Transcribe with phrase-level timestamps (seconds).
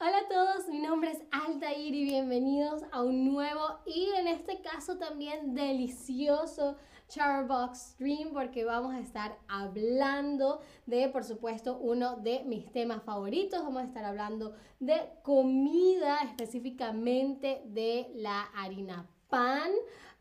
[0.00, 4.60] Hola a todos, mi nombre es Altair y bienvenidos a un nuevo y en este
[4.60, 6.76] caso también delicioso
[7.08, 13.60] Charbox Stream porque vamos a estar hablando de, por supuesto, uno de mis temas favoritos.
[13.60, 19.72] Vamos a estar hablando de comida, específicamente de la harina pan,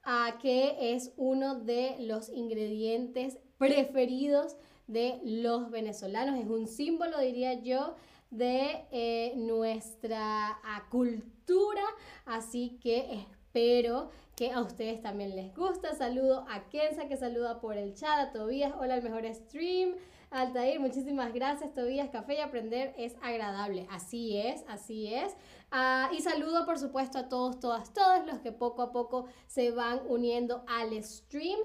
[0.08, 4.58] uh, que es uno de los ingredientes preferidos
[4.88, 6.40] de los venezolanos.
[6.40, 7.94] Es un símbolo, diría yo,
[8.32, 10.60] de eh, nuestra
[10.90, 11.84] cultura.
[12.26, 15.96] Así que espero que a ustedes también les gusta.
[15.96, 19.96] Saludo a Kenza que saluda por el chat, a Tobías, hola el mejor stream.
[20.30, 22.10] Altair, muchísimas gracias, Tobías.
[22.10, 23.88] Café y aprender es agradable.
[23.90, 25.34] Así es, así es.
[25.72, 29.72] Uh, y saludo, por supuesto, a todos, todas, todos los que poco a poco se
[29.72, 31.58] van uniendo al stream.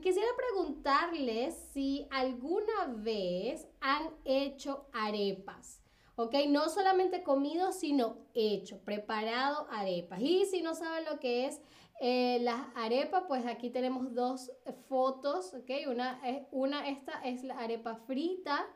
[0.00, 5.82] Quisiera preguntarles si alguna vez han hecho arepas.
[6.18, 6.34] ¿ok?
[6.48, 10.20] No solamente comido, sino hecho, preparado arepas.
[10.20, 11.60] Y si no saben lo que es
[12.00, 14.50] eh, las arepas, pues aquí tenemos dos
[14.88, 15.52] fotos.
[15.88, 18.66] Una, es, una esta es la arepa frita.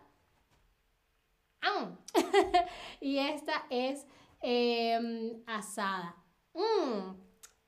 [1.60, 1.96] ¡Ah!
[3.00, 4.06] y esta es
[4.40, 6.16] em, asada.
[6.54, 7.14] Mm,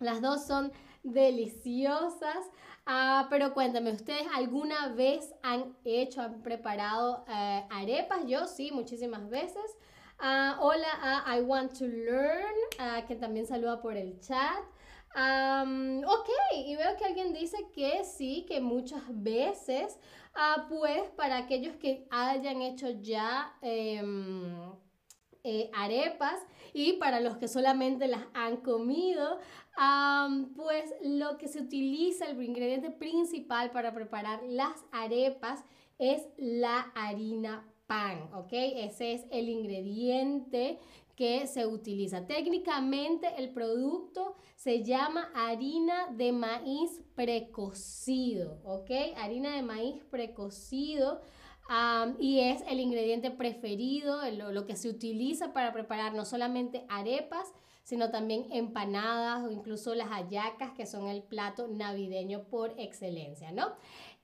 [0.01, 0.73] las dos son
[1.05, 2.51] deliciosas.
[2.87, 8.27] Ah, pero cuéntame, ¿ustedes alguna vez han hecho, han preparado eh, arepas?
[8.27, 9.77] Yo sí, muchísimas veces.
[10.19, 14.65] Ah, hola a I Want to Learn, ah, que también saluda por el chat.
[15.15, 19.99] Ok, y veo que alguien dice que sí, que muchas veces,
[20.69, 24.73] pues para aquellos que hayan hecho ya em,
[25.45, 26.41] eh, arepas
[26.73, 29.39] y para los que solamente las han comido,
[30.57, 35.65] pues lo que se utiliza, el ingrediente principal para preparar las arepas
[35.99, 37.65] es la harina
[38.35, 38.53] ¿ok?
[38.53, 40.79] Ese es el ingrediente
[41.17, 42.27] que se utiliza.
[42.27, 48.91] Técnicamente el producto se llama harina de maíz precocido, ¿ok?
[49.17, 51.21] Harina de maíz precocido
[52.19, 57.53] y es el ingrediente preferido, lo, que se utiliza para preparar no solamente arepas,
[57.85, 63.73] sino también empanadas o incluso las hallacas, que son el plato navideño por excelencia, ¿no?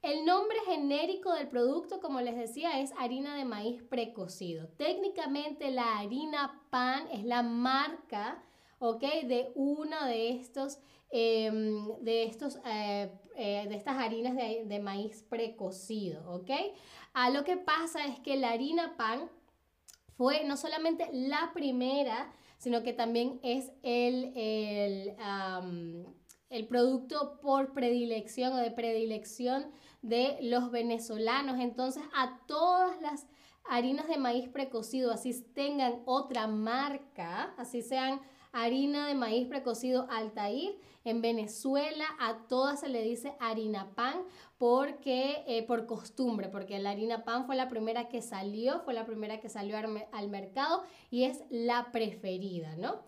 [0.02, 4.66] El nombre genérico del producto, como les decía, es harina de maíz precocido.
[4.78, 8.42] Técnicamente la harina pan es la marca,
[8.78, 9.02] ¿ok?
[9.24, 10.78] De una de estos,
[11.10, 16.50] em, de estos, eh, eh, de estas harinas de, maíz precocido, ¿ok?
[17.12, 19.30] A lo que pasa es que la harina pan
[20.16, 25.14] fue no solamente la primera, sino que también es el, el,
[26.48, 29.70] el producto por predilección o de predilección
[30.02, 31.58] de los venezolanos.
[31.58, 33.26] Entonces, a todas las
[33.64, 38.20] harinas de maíz precocido, así tengan otra marca, así sean
[38.52, 40.76] harina de maíz precocido Altair.
[41.04, 44.22] En Venezuela a todas se le dice harina pan
[44.58, 49.06] porque, eh, por costumbre, porque la harina pan fue la primera que salió, fue la
[49.06, 53.00] primera que salió al, mercado y es la preferida, ¿no?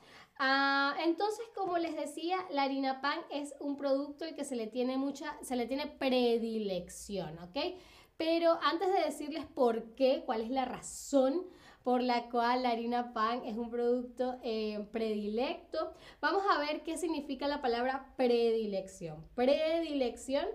[0.44, 4.66] Ah, entonces, como les decía, la harina pan es un producto al que se le
[4.66, 7.76] tiene mucha, se le tiene predilección, ¿ok?
[8.16, 11.47] Pero antes de decirles por qué, cuál es la razón
[11.84, 15.94] por la cual la harina pan es un producto eh, predilecto.
[16.20, 19.24] Vamos a ver qué significa la palabra predilección.
[19.36, 20.47] Predilección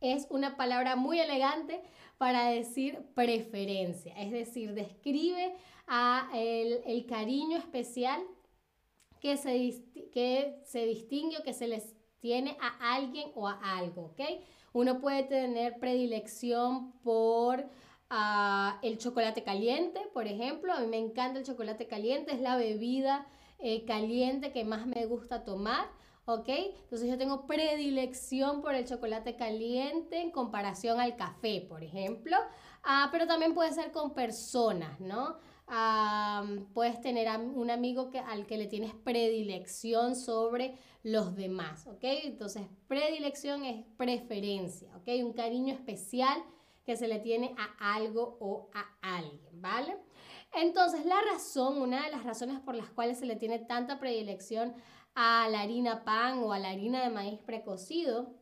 [0.00, 1.82] es una palabra muy elegante
[2.18, 8.22] para decir preferencia, es decir, describe a el, cariño especial
[9.26, 9.82] que se,
[10.12, 14.20] que se distingue o que se les tiene a alguien o a algo, ¿ok?
[14.72, 17.68] Uno puede tener predilección por
[18.82, 20.72] el chocolate caliente, por ejemplo.
[20.72, 23.26] A mí me encanta el chocolate caliente, es la bebida
[23.58, 25.88] eh, caliente que más me gusta tomar.
[26.26, 26.48] ¿ok?
[26.48, 32.36] Entonces yo tengo predilección por el chocolate caliente en comparación al café, por ejemplo,
[32.82, 35.38] ah, pero también puede ser con personas, ¿no?
[35.68, 42.02] Ah, puedes tener un amigo que, al que le tienes predilección sobre los demás, ¿ok?
[42.02, 45.08] Entonces predilección es preferencia, ¿ok?
[45.24, 46.40] Un cariño especial
[46.84, 49.96] que se le tiene a algo o a alguien, ¿vale?
[50.52, 54.74] Entonces, la razón, una de las razones por las cuales se le tiene tanta predilección
[55.14, 58.34] a la harina pan o a la harina de maíz precocido,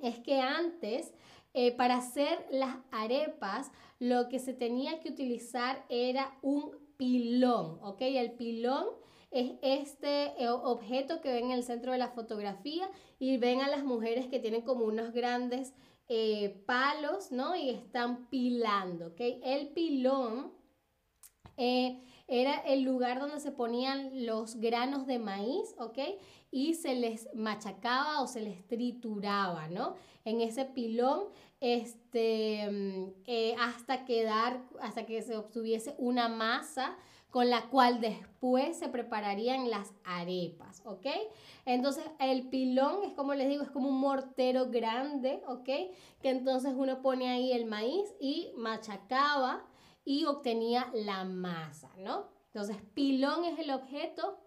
[0.00, 1.12] es que antes,
[1.54, 3.70] eh, para hacer las arepas,
[4.00, 8.00] lo que se tenía que utilizar era un pilón, ¿ok?
[8.00, 8.86] El pilón
[9.30, 12.90] es este eh, objeto que ven en el centro de la fotografía
[13.20, 15.74] y ven a las mujeres que tienen como unos grandes
[16.08, 17.54] eh, palos, ¿no?
[17.54, 19.20] Y están pilando, ¿ok?
[19.42, 20.52] El pilón
[22.26, 25.98] era el lugar donde se ponían los granos de maíz, ¿ok?
[26.50, 29.94] Y se les machacaba o se les trituraba, ¿no?
[30.24, 31.24] En ese pilón,
[31.60, 36.96] este, mm, eh, hasta quedar, hasta que se obtuviese una masa
[37.34, 41.06] con la cual después se prepararían las arepas, ¿ok?
[41.66, 45.64] Entonces el pilón es como les digo, es como un mortero grande, ¿ok?
[45.64, 45.90] Que
[46.30, 49.66] entonces uno pone ahí el maíz y machacaba
[50.04, 52.28] y obtenía la masa, ¿no?
[52.46, 54.38] Entonces pilón es el objeto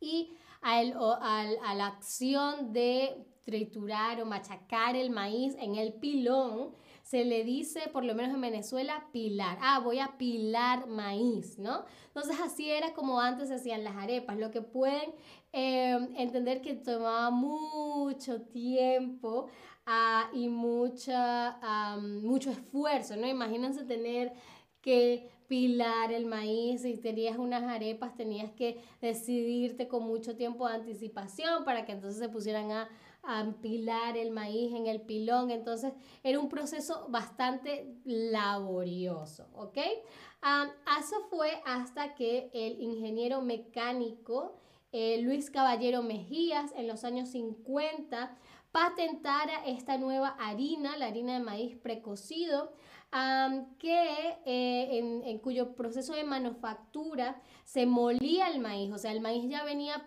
[0.00, 6.72] y a la acción de triturar o machacar el maíz en el pilón
[7.02, 9.58] se le dice, por lo menos en Venezuela, pilar.
[9.60, 11.84] Ah, voy a pilar maíz, ¿no?
[12.06, 14.38] Entonces así era como antes se hacían las arepas.
[14.38, 15.12] Lo que pueden
[15.52, 19.48] em, entender que tomaba mucho tiempo
[19.84, 21.58] ah, y mucha,
[22.00, 23.26] mucho esfuerzo, ¿no?
[23.26, 24.32] Imagínense tener
[24.82, 30.74] que pilar el maíz, si tenías unas arepas tenías que decidirte con mucho tiempo de
[30.74, 32.88] anticipación para que entonces se pusieran a
[33.22, 35.50] a pilar el maíz en el pilón.
[35.50, 35.92] Entonces
[36.22, 39.78] era un proceso bastante laborioso, ¿ok?
[40.98, 44.56] eso fue hasta que el ingeniero mecánico
[44.90, 48.36] eh, Luis Caballero Mejías en los años 50
[48.72, 52.72] patentara esta nueva harina, la harina de maíz precocido,
[53.78, 59.20] que eh, en, en, cuyo proceso de manufactura se molía el maíz, o sea, el
[59.20, 60.02] maíz ya venía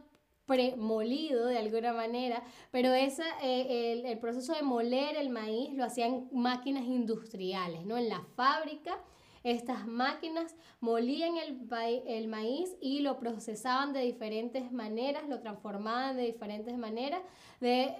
[0.47, 6.29] premolido de alguna manera, pero esa, eh, el, proceso de moler el maíz lo hacían
[6.31, 7.97] máquinas industriales, ¿no?
[7.97, 8.99] En la fábrica,
[9.43, 11.67] estas máquinas molían el,
[12.07, 17.21] el maíz y lo procesaban de diferentes maneras, lo transformaban de diferentes maneras,
[17.59, 17.95] de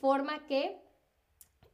[0.00, 0.85] forma que...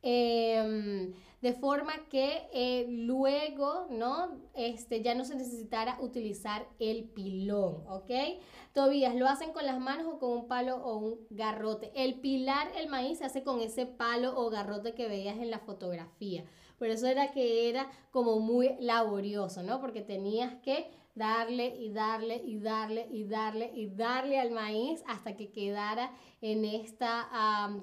[0.02, 4.40] Em, de forma que eh, luego, ¿no?
[4.54, 8.10] Este, ya no se necesitara utilizar el pilón, ¿ok?
[8.72, 11.92] Todavía lo hacen con las manos o con un palo o un garrote.
[11.94, 15.58] El pilar, el maíz, se hace con ese palo o garrote que veías en la
[15.58, 16.44] fotografía.
[16.78, 19.80] Por eso era que era como muy laborioso, ¿no?
[19.80, 25.36] Porque tenías que darle y darle y darle y darle y darle al maíz hasta
[25.36, 27.28] que quedara en esta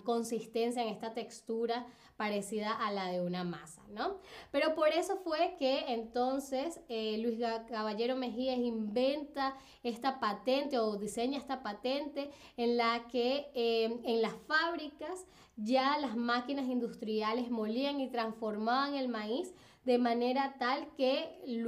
[0.04, 1.86] consistencia, en esta textura
[2.18, 4.18] parecida a la de una masa, ¿no?
[4.52, 7.40] Pero por eso fue que entonces eh, Luis
[7.70, 14.34] Caballero Mejías inventa esta patente o diseña esta patente en la que em, en las
[14.48, 19.54] fábricas ya las máquinas industriales molían y transformaban el maíz
[19.90, 21.66] de manera tal que el,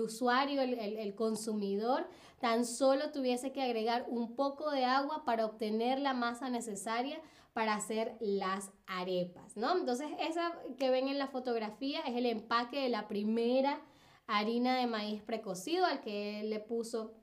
[0.00, 2.08] usuario, el, consumidor,
[2.40, 7.20] tan solo tuviese que agregar un poco de agua para obtener la masa necesaria
[7.52, 9.78] para hacer las arepas, ¿no?
[9.78, 13.80] Entonces, esa que ven en la fotografía es el empaque de la primera
[14.26, 17.14] harina de maíz precocido al que él le puso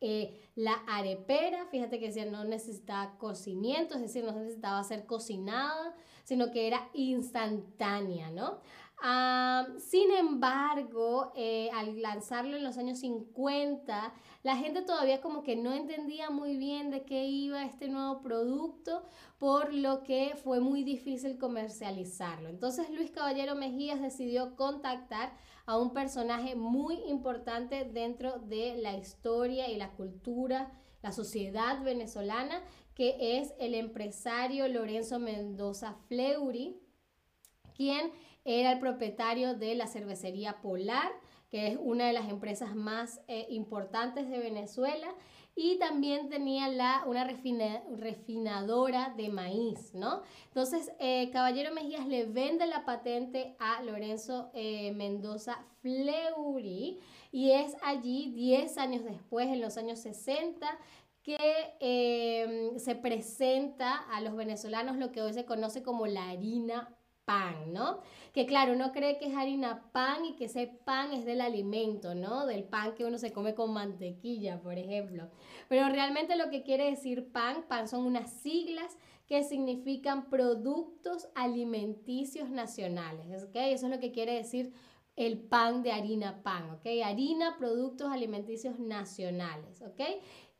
[0.00, 5.94] eh, la arepera, fíjate que no necesitaba cocimiento, es decir, no necesitaba ser cocinada,
[6.24, 8.58] sino que era instantánea, ¿no?
[9.78, 14.14] Sin embargo, eh, al lanzarlo en los años 50,
[14.44, 19.04] la gente todavía como que no entendía muy bien de qué iba este nuevo producto,
[19.38, 22.48] por lo que fue muy difícil comercializarlo.
[22.48, 25.32] Entonces Luis Caballero Mejías decidió contactar
[25.66, 32.62] a un personaje muy importante dentro de la historia y la cultura, la sociedad venezolana,
[32.94, 36.80] que es el empresario Lorenzo Mendoza Fleury,
[37.74, 38.12] quien
[38.44, 41.12] era el propietario de la cervecería Polar,
[41.50, 45.14] que es una de las empresas más eh, importantes de Venezuela,
[45.54, 50.22] y también tenía la, una refinadora de maíz, ¿no?
[50.46, 57.00] Entonces, eh, Caballero Mejías le vende la patente a Lorenzo eh, Mendoza Fleury
[57.32, 60.66] y es allí 10 años después, en los años 60,
[61.22, 67.72] que se presenta a los venezolanos lo que hoy se conoce como la harina pan,
[67.72, 68.00] ¿no?
[68.32, 72.14] Que claro, uno cree que es harina pan y que ese pan es del alimento,
[72.14, 72.46] ¿no?
[72.46, 75.28] Del pan que uno se come con mantequilla, por ejemplo.
[75.68, 82.50] Pero realmente lo que quiere decir pan, pan son unas siglas que significan productos alimenticios
[82.50, 83.54] nacionales, ¿ok?
[83.54, 84.72] Eso es lo que quiere decir
[85.16, 86.86] el pan de harina pan, ¿ok?
[87.04, 90.00] Harina, productos alimenticios nacionales, ¿ok?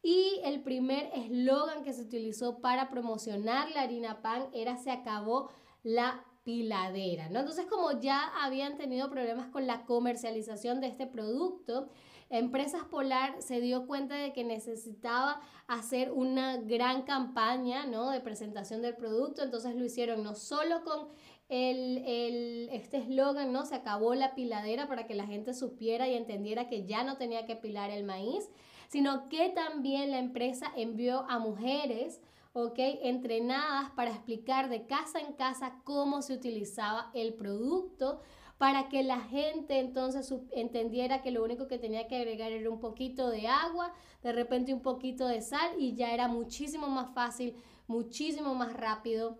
[0.02, 5.49] Y el primer eslogan que se utilizó para promocionar la harina pan era se acabó
[5.83, 7.41] la piladera, ¿no?
[7.41, 11.89] Entonces, como ya habían tenido problemas con la comercialización de este producto,
[12.33, 18.11] Empresas Polar se dio cuenta de que necesitaba hacer una gran campaña, ¿no?
[18.11, 21.09] De presentación del producto, entonces lo hicieron no solo con
[21.51, 23.67] el, este eslogan, ¿no?
[23.67, 27.45] Se acabó la piladera para que la gente supiera y entendiera que ya no tenía
[27.45, 28.49] que pilar el maíz,
[28.89, 32.23] sino que también la empresa envió a mujeres,
[32.53, 32.79] ¿ok?
[33.03, 38.21] Entrenadas para explicar de casa en casa cómo se utilizaba el producto
[38.59, 42.79] para que la gente entonces entendiera que lo único que tenía que agregar era un
[42.79, 43.93] poquito de agua,
[44.23, 47.57] de repente un poquito de sal y ya era muchísimo más fácil,
[47.89, 49.39] muchísimo más rápido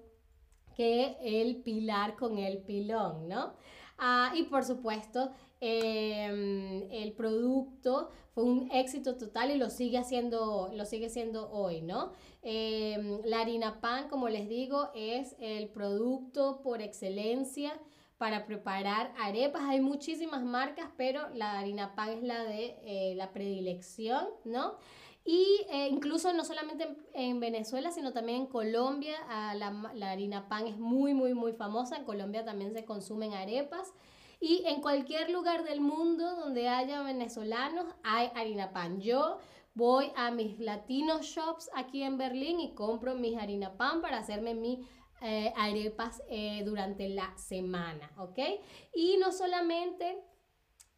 [0.75, 3.52] que el pilar con el pilón, ¿no?
[3.99, 5.30] Ah, y por supuesto,
[5.61, 11.82] em, el producto fue un éxito total y lo sigue haciendo, lo sigue siendo hoy,
[11.82, 12.12] ¿no?
[12.42, 17.72] Em, la harina pan, como les digo, es el producto por excelencia
[18.18, 19.62] para preparar arepas.
[19.64, 24.76] Hay muchísimas marcas, pero la harina pan es la de eh, la predilección, ¿no?
[25.24, 29.16] Y eh, incluso no solamente en, Venezuela, sino también en Colombia,
[29.54, 31.96] la, harina pan es muy, muy, muy famosa.
[31.96, 33.92] En Colombia también se consumen arepas.
[34.40, 39.00] Y en cualquier lugar del mundo donde haya venezolanos, hay harina pan.
[39.00, 39.38] Yo
[39.74, 44.54] voy a mis latino shops aquí en Berlín y compro mis harina pan para hacerme
[44.54, 44.80] mis
[45.20, 48.40] eh, arepas eh, durante la semana, ¿ok?
[48.92, 50.18] Y no solamente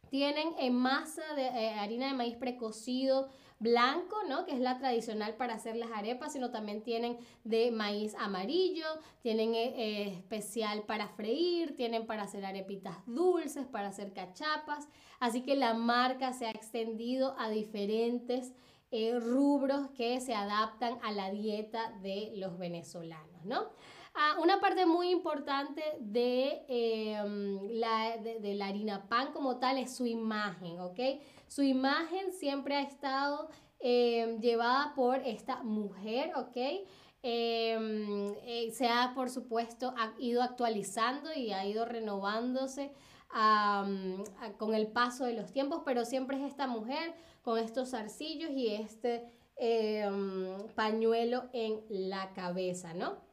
[0.09, 3.29] tienen en masa de harina de maíz precocido,
[3.59, 4.45] blanco, ¿no?
[4.45, 8.85] Que es la tradicional para hacer las arepas, sino también tienen de maíz amarillo,
[9.21, 14.87] tienen eh, eh, especial para freír, tienen para hacer arepitas dulces, para hacer cachapas.
[15.19, 18.53] Así que la marca se ha extendido a diferentes
[18.91, 23.69] eh, rubros que se adaptan a la dieta de los venezolanos, ¿no?
[24.17, 29.93] Ah, una parte muy importante de, em, la, de, la harina pan como tal es
[29.93, 30.99] su imagen, ¿ok?
[31.47, 36.55] Su imagen siempre ha estado em, llevada por esta mujer, ¿ok?
[37.23, 42.91] Em, eh, se ha, por supuesto, ha ido actualizando y ha ido renovándose
[44.57, 48.67] con el paso de los tiempos, pero siempre es esta mujer con estos zarcillos y
[48.67, 49.25] este
[50.75, 53.24] pañuelo en la cabeza, ¿no?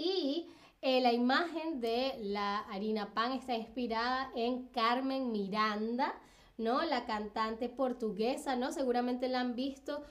[0.00, 0.48] Y
[0.80, 6.14] eh, la imagen de la harina pan está inspirada en Carmen Miranda,
[6.56, 6.82] ¿no?
[6.84, 8.72] La cantante portuguesa, ¿no?
[8.72, 10.02] Seguramente la han visto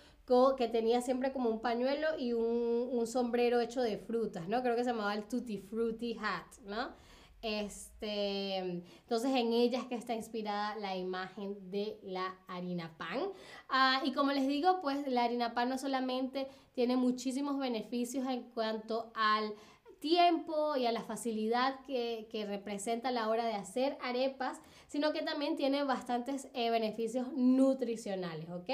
[0.57, 4.61] que tenía siempre como un pañuelo y un, sombrero hecho de frutas, ¿no?
[4.61, 6.89] Creo que se llamaba el Tutti Frutti Hat, ¿no?
[7.41, 13.21] Este, entonces en ella es que está inspirada la imagen de la harina pan.
[13.69, 18.43] Ah, y como les digo, pues la harina pan no solamente tiene muchísimos beneficios en
[18.51, 19.55] cuanto al
[19.99, 25.55] tiempo y a la facilidad que, representa la hora de hacer arepas, sino que también
[25.55, 28.69] tiene bastantes eh, beneficios nutricionales, ¿ok?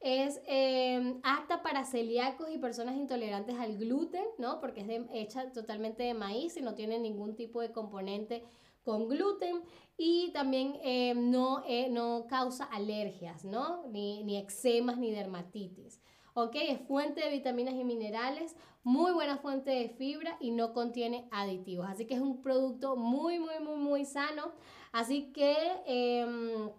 [0.00, 4.60] Es eh, apta para celíacos y personas intolerantes al gluten, ¿no?
[4.60, 8.44] Porque es hecha totalmente de maíz y no tiene ningún tipo de componente
[8.82, 9.62] con gluten
[9.96, 13.86] y también eh, no, no causa alergias, ¿no?
[13.86, 16.00] Ni, ni eczemas ni dermatitis.
[16.34, 16.56] ¿Ok?
[16.56, 21.86] Es fuente de vitaminas y minerales, muy buena fuente de fibra y no contiene aditivos.
[21.88, 24.52] Así que es un producto muy, muy, muy, muy sano.
[24.92, 26.70] Así que em,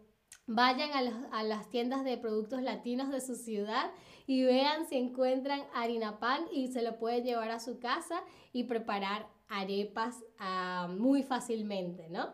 [0.45, 0.91] vayan
[1.31, 3.91] a, las tiendas de productos latinos de su ciudad
[4.27, 8.21] y vean si encuentran harina pan y se lo pueden llevar a su casa
[8.53, 12.33] y preparar arepas ah, muy fácilmente, ¿no?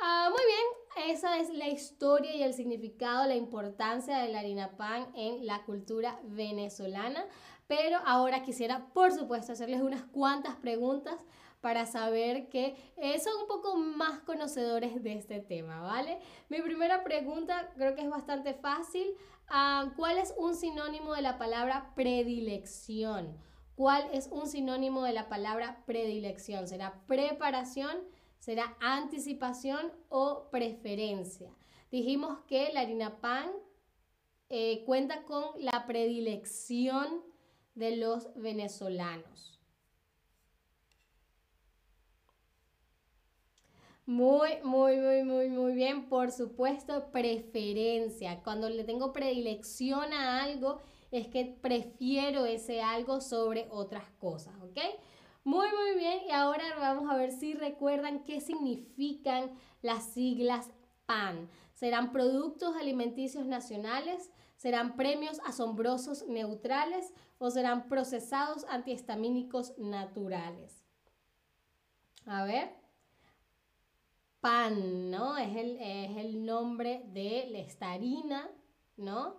[0.00, 4.76] Ah, muy bien, esa es la historia y el significado, la importancia de la harina
[4.76, 7.24] pan en la cultura venezolana.
[7.66, 11.16] Pero ahora quisiera, por supuesto, hacerles unas cuantas preguntas
[11.60, 16.20] para saber que eh, son un poco más conocedores de este tema, ¿vale?
[16.48, 19.08] Mi primera pregunta creo que es bastante fácil.
[19.48, 23.36] Ah, ¿Cuál es un sinónimo de la palabra predilección?
[23.74, 26.68] ¿Cuál es un sinónimo de la palabra predilección?
[26.68, 27.98] ¿Será preparación?
[28.38, 31.50] Será anticipación o preferencia.
[31.90, 33.50] Dijimos que la harina pan
[34.50, 37.22] eh, cuenta con la predilección
[37.74, 39.60] de los venezolanos.
[44.06, 46.08] Muy, muy, muy, muy, muy bien.
[46.08, 48.42] Por supuesto, preferencia.
[48.42, 50.80] Cuando le tengo predilección a algo,
[51.10, 54.78] es que prefiero ese algo sobre otras cosas, ¿ok?
[55.48, 56.20] Muy, muy bien.
[56.28, 59.50] Y ahora vamos a ver si recuerdan qué significan
[59.80, 60.70] las siglas
[61.06, 61.48] PAN.
[61.72, 64.30] ¿Serán productos alimenticios nacionales?
[64.58, 67.14] ¿Serán premios asombrosos neutrales?
[67.38, 70.84] ¿O serán procesados antihistamínicos naturales?
[72.26, 72.74] A ver.
[74.40, 75.38] PAN, ¿no?
[75.38, 78.50] Es el, es el nombre de la estarina,
[78.98, 79.36] ¿no?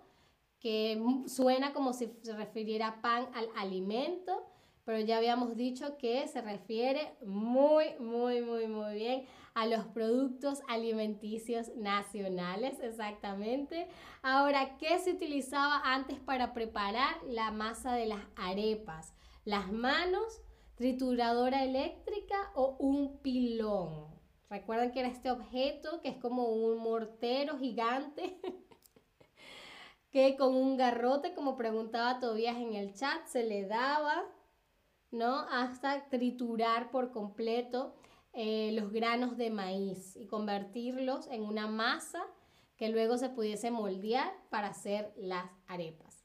[0.58, 4.49] Que suena como si se refiriera pan al alimento
[4.90, 10.62] pero ya habíamos dicho que se refiere muy, muy, muy, muy bien a los productos
[10.66, 13.86] alimenticios nacionales, exactamente.
[14.20, 19.14] Ahora, ¿qué se utilizaba antes para preparar la masa de las arepas?
[19.44, 20.42] Las manos,
[20.74, 24.08] trituradora eléctrica o un pilón.
[24.48, 28.40] Recuerden que era este objeto que es como un mortero gigante
[30.10, 34.24] que con un garrote, como preguntaba Tobías en el chat, se le daba,
[35.10, 35.46] ¿no?
[35.50, 37.94] Hasta triturar por completo
[38.32, 42.22] eh, los granos de maíz y convertirlos en una masa
[42.76, 46.24] que luego se pudiese moldear para hacer las arepas.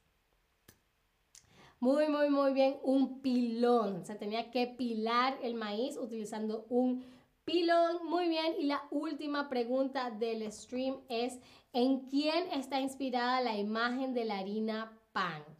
[1.80, 4.06] Muy, muy, muy bien, un pilón.
[4.06, 7.06] Se tenía que pilar el maíz utilizando un
[7.44, 8.06] pilón.
[8.08, 11.39] Muy bien, y la última pregunta del stream es,
[11.74, 14.98] ¿en quién está inspirada la imagen de la harina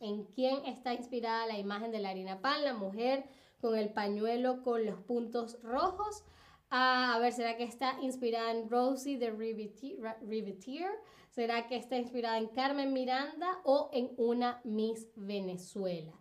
[0.01, 2.65] ¿En quién está inspirada la imagen de la harina pan?
[2.65, 3.24] La mujer
[3.62, 6.25] con el pañuelo con los puntos rojos.
[6.69, 10.89] Ah, a ver, ¿será que está inspirada en Rosie de Riveteer?
[11.29, 16.13] ¿Será que está inspirada en Carmen Miranda o en una Miss Venezuela?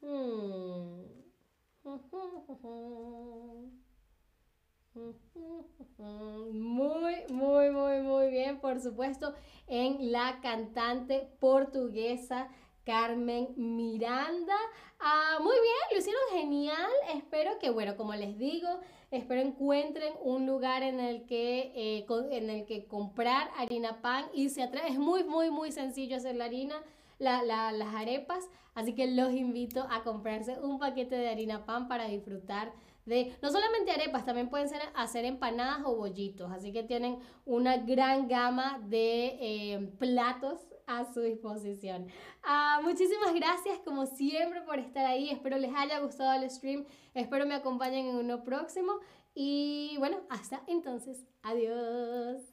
[0.00, 1.02] Hmm.
[6.54, 9.32] Muy, muy, muy, muy bien, por supuesto,
[9.66, 12.48] en la cantante portuguesa
[12.84, 14.56] Carmen Miranda.
[15.00, 16.90] Ah, muy bien, lo hicieron genial.
[17.14, 18.68] Espero que, bueno, como les digo,
[19.10, 24.50] espero encuentren un lugar en el que, eh, en el que comprar harina pan y
[24.50, 24.88] se atreve.
[24.88, 26.82] Es muy, muy, muy sencillo hacer la harina,
[27.18, 28.46] las arepas.
[28.74, 32.72] Así que los invito a comprarse un paquete de harina pan para disfrutar
[33.04, 36.50] de no solamente arepas, también pueden ser, hacer empanadas o bollitos.
[36.52, 42.06] Así que tienen una gran gama de eh, platos a su disposición.
[42.42, 45.30] Ah, muchísimas gracias como siempre por estar ahí.
[45.30, 46.84] Espero les haya gustado el stream.
[47.14, 48.92] Espero me acompañen en uno próximo.
[49.34, 51.24] Y bueno, hasta entonces.
[51.42, 52.51] Adiós.